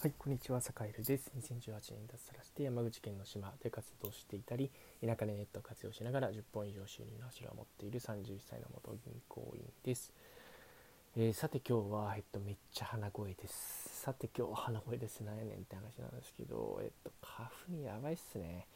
[0.00, 1.32] はい、こんにちは、坂井です。
[1.36, 4.70] 2018年脱サラして山口県の島で活動していたり、
[5.04, 10.12] 田舎でネットを活用しながら10本以上収入の柱を持っている31歳の元銀行員です。
[11.16, 14.02] えーさて今日は、えっと、めっちゃ鼻声です。
[14.04, 15.22] さて今日は鼻声です。
[15.22, 18.68] なんやねんって話なんですけど、えっと、花粉やばいっすね。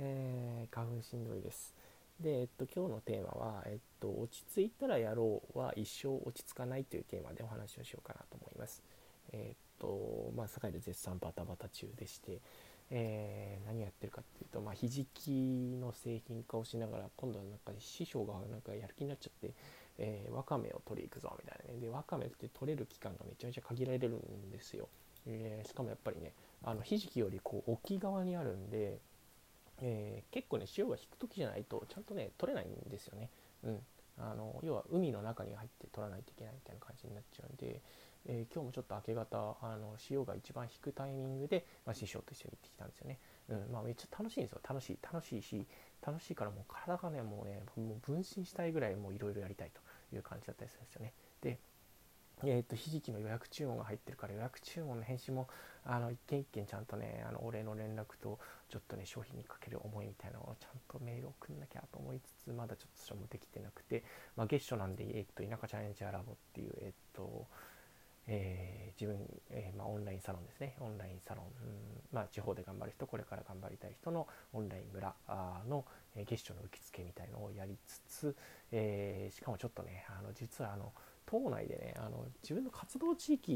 [0.00, 1.76] えー花粉しんどいです。
[2.18, 8.82] で、えっと、今日のテーマは、えっと、落ち着いたらやろうは一生落ち着かないというテーマでお話をしようかなと思います。
[9.32, 12.40] えっと、まあ、堺で絶賛バタバタ中でして、
[12.90, 19.54] えー何やってるかっていうと、まあ、ひじきの製品化をしながら、今度はなんか師匠がなんかやる気になっちゃって、
[19.98, 21.80] えーわかめを取り行くぞみたいなね。
[21.80, 24.88] で、わかめって取れる期間がめちゃめちゃ限られるんですよ。
[25.26, 28.98] えーしかもやっぱりね、あのひじきよりこう沖側にあるんで、
[29.80, 33.30] えー結構ね潮が引く時じゃないとちゃんとね取れないんですよね。
[33.64, 33.80] うん、
[34.18, 37.80] あの要は海の中に入って取らないといけないみたいな感じになっちゃうんで、
[38.28, 43.18] えー今日もちょっと明け方あの潮が一番引くタイミングで、まあ、師匠と一緒に行ってきたんですよね。
[43.48, 45.66] うんまあ、めっちゃ楽しいんですよ楽しい楽しいし
[46.04, 49.80] 楽しいからもう体がねもうねもう分身したいぐらいもういろいろやりたいと
[50.14, 51.12] いう感じだったりするんですよね。
[51.40, 51.58] で
[52.44, 55.48] えー、とひじきの予約注文が入ってるから予約注文の返信も
[55.84, 64.04] あの一件一件ちゃんとねあのお礼の連絡とちょっとね商品にかける思いみたいなのをちゃんとメール送んなきゃと思いつつまだちょっとそれもできてなくて、
[64.36, 66.96] まあ、月初なんで、えー、と田舎チャレンジャーラボっていうえっ、と
[68.98, 69.18] 自分、
[69.50, 70.76] えーまあ、オンラインサロンですね。
[70.80, 71.44] オンラインサロン、
[72.12, 75.14] まあ、地方で頑張る人これから頑張りたい人のオンライン村
[75.68, 78.36] の、えー月初の受付みたいのをやりつつ、
[78.72, 80.92] えーしかもちょっとねあの実はあの
[81.26, 83.52] 島内でねあの自分の活動地域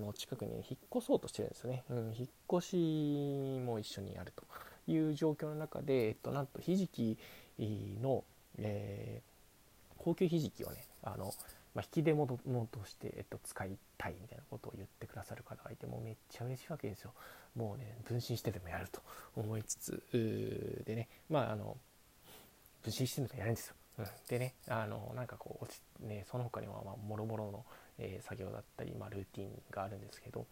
[0.00, 0.62] の近くに引っ
[0.94, 4.44] 越そうとしてるんですよね、うん、引っ越しも一緒にやると
[4.86, 7.16] いう状況の中で、えっと、なんとひじき
[7.58, 8.24] の、
[8.58, 9.36] えー
[9.98, 11.32] 高級ひじきをねあの、
[11.76, 12.40] まあ、引き出物と
[12.86, 17.12] して、えっと、使いたいみたいなことを言ってくださる方がいてもうめっちゃ嬉しいわけですよ。
[17.54, 19.02] もうね分身してでもやると
[19.36, 21.76] 思いつつでねまああの
[22.82, 25.66] 分身してでもやるんですよ、うん、でねあのなんかこ
[26.02, 27.64] うねその他にはまあもろもろの、
[27.98, 30.46] えー作業だったり、まあ、ルーティンがあるんですけど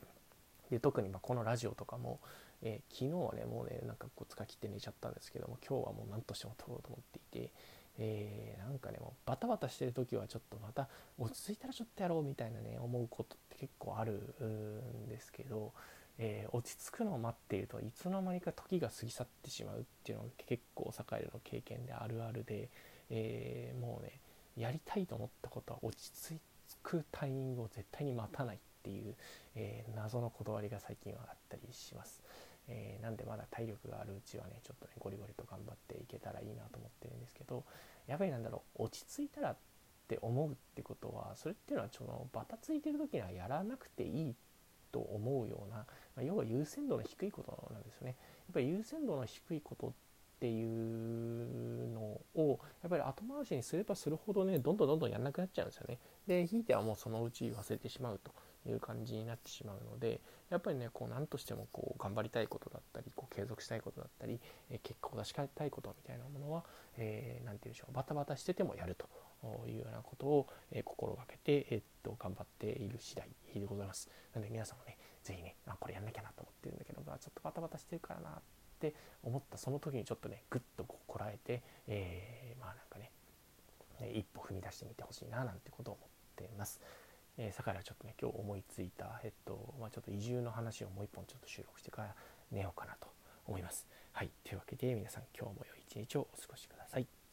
[0.70, 2.20] で特にまこのラジオとかも、
[2.62, 7.52] えー昨日はねもうねなんかこう使い切って寝ちゃったんですけども今日はもう何としても撮ろうと思っていて、
[7.98, 10.88] えーなんかねもうバタバタしてる時はちょっとまた
[11.18, 14.12] 落ち着いたらちょっとやろうみたいなね思うことって結構ある
[14.42, 15.72] んですけど、
[16.18, 22.68] えー落ち着くのを待っているといつの間にか時が過ぎ去ってしまうっていうのが結構栄での経験であるあるで、
[23.10, 24.12] えーもうね
[24.56, 26.40] やりたいと思ったことは落ち着
[26.82, 29.14] くタイミングを絶対に待たないっていう、
[29.56, 32.22] え謎のこだわりが最近はあったりします。
[32.68, 37.64] えーなんでまだ体力があるうちはねちょっとねゴリゴリと頑張っていけたらいいなと思ってるんですけど
[38.06, 39.56] やっぱりなんだろう落ち着いたらっ
[40.08, 44.34] て思うってことはそれっていうのはそのバタついてる時にはやらなくていい
[44.92, 45.84] と思うような、ま
[46.18, 48.14] あ要は優先度の低いことなんですよね。
[48.46, 49.92] やっぱり優先度の低いことっ
[50.38, 55.98] ていうのをやっぱり後回しにすればするほどねどんどんどんどんやんなくなっちゃうんですよね。
[56.26, 58.30] でひいてはもうそのうち忘れてしまうと
[58.66, 60.20] いう感じになってしまうので
[60.50, 66.64] やっぱりねこう何としてもこう頑張りたいことだったりこう継続したいことだったり、え結果を出したいことみたいなものは
[66.96, 69.08] 何、えーて言うんでしょうバタバタしててもやると
[69.66, 74.08] いうようなことを、え心がけて、えっと頑張っている次第でございます。
[74.34, 78.32] なので皆さんもねぜひねあこれやんなきゃなと思ってるんだけどまあちょっとバタバタしてるからなっ
[78.78, 83.10] て思ったその時にちょっとねぐっとここらえて、えーまあなんかね
[84.12, 86.80] 一歩踏み出してみてほしいななんてことを思っています。
[87.36, 92.14] えー、からちょっとね今日思いついた、えっとまあ、ちょっと移住の話をもう一本ちょっと収録してから
[92.52, 93.08] 寝ようかなと
[93.46, 93.86] 思います。
[94.12, 97.23] はいというわけで皆さん今日も良い一日をお過ごしください。